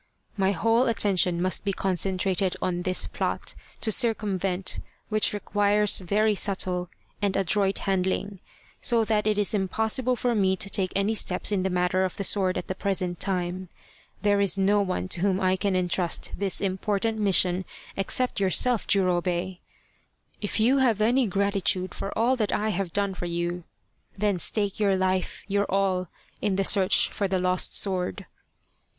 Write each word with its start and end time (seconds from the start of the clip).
My 0.35 0.51
whole 0.51 0.87
attention 0.87 1.39
must 1.39 1.63
be 1.63 1.73
concentrated 1.73 2.57
on 2.59 2.81
this 2.81 3.05
plot, 3.05 3.53
to 3.81 3.91
circumvent 3.91 4.79
which 5.09 5.31
requires 5.31 5.99
very 5.99 6.33
subtle 6.33 6.89
and 7.21 7.35
adroit 7.37 7.77
handling, 7.85 8.39
so 8.81 9.03
that 9.05 9.27
it 9.27 9.37
is 9.37 9.53
impossible 9.53 10.15
for 10.15 10.33
me 10.33 10.55
to 10.55 10.71
take 10.71 10.91
any 10.95 11.13
steps 11.13 11.51
in 11.51 11.61
the 11.61 11.69
matter 11.69 12.03
of 12.03 12.17
the 12.17 12.23
sword 12.23 12.57
at 12.57 12.65
the 12.65 12.73
present 12.73 13.19
time. 13.19 13.69
There 14.23 14.41
is 14.41 14.57
no 14.57 14.81
one 14.81 15.07
to 15.09 15.21
whom 15.21 15.39
I 15.39 15.55
can 15.55 15.75
entrust 15.75 16.31
this 16.35 16.61
important 16.61 17.19
mission 17.19 17.63
except 17.95 18.39
yourself, 18.39 18.87
Jurobei. 18.87 19.59
If 20.41 20.59
you 20.59 20.79
have 20.79 20.99
any 20.99 21.27
gratitude 21.27 21.93
for 21.93 22.11
all 22.17 22.35
that 22.37 22.51
I 22.51 22.69
have 22.69 22.91
done 22.91 23.13
for 23.13 23.27
you, 23.27 23.65
then 24.17 24.39
stake 24.39 24.79
your 24.79 24.95
life, 24.95 25.43
your 25.47 25.67
all, 25.71 26.07
in 26.41 26.55
the 26.55 26.63
search 26.63 27.09
for 27.11 27.27
the 27.27 27.37
lost 27.37 27.77
sword. 27.77 28.25